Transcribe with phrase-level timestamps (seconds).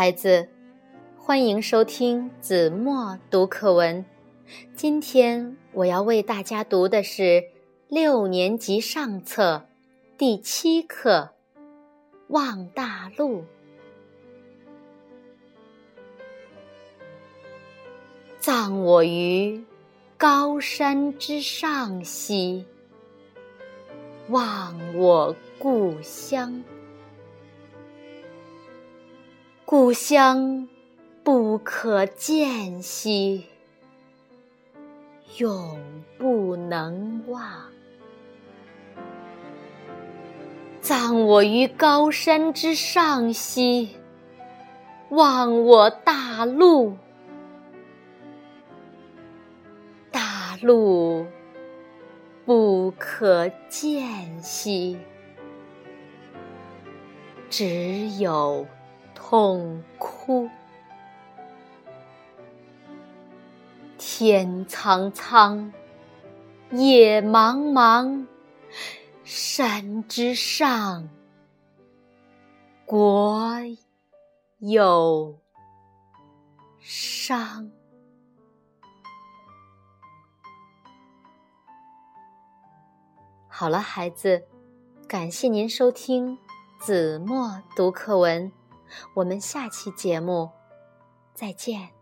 [0.00, 0.48] 孩子，
[1.18, 4.02] 欢迎收听子墨读课文。
[4.74, 7.44] 今天我要为大家读的是
[7.86, 9.62] 六年级上册
[10.16, 11.28] 第七课
[12.28, 13.40] 《望大陆》。
[18.38, 19.62] 葬我于
[20.16, 22.64] 高山之上兮，
[24.30, 26.64] 望我故乡。
[29.70, 30.68] 故乡
[31.22, 33.46] 不可见兮，
[35.36, 35.80] 永
[36.18, 37.48] 不能忘。
[40.80, 43.90] 葬我于高山之上兮，
[45.10, 46.96] 望我大陆。
[50.10, 51.24] 大陆
[52.44, 54.98] 不可见兮，
[57.48, 58.66] 只有。
[59.30, 60.50] 痛哭，
[63.96, 65.72] 天苍苍，
[66.72, 68.26] 野茫茫，
[69.22, 71.08] 山之上，
[72.84, 73.48] 国
[74.58, 75.38] 有
[76.80, 77.70] 伤。
[83.46, 84.42] 好了，孩子，
[85.06, 86.36] 感谢您收听
[86.80, 88.50] 子墨读课文。
[89.14, 90.50] 我们下期节目
[91.34, 91.99] 再见。